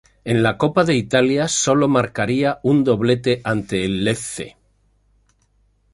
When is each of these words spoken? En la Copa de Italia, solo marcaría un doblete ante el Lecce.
En 0.25 0.41
la 0.41 0.57
Copa 0.57 0.83
de 0.83 0.95
Italia, 0.95 1.47
solo 1.47 1.87
marcaría 1.87 2.59
un 2.63 2.83
doblete 2.83 3.39
ante 3.43 3.85
el 3.85 4.03
Lecce. 4.03 4.57